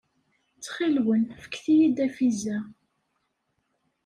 Ttxil-wen, 0.55 1.23
fket-iyi-d 1.43 1.97
afiza. 2.05 2.57